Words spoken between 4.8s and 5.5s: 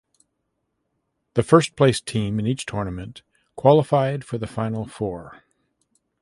four.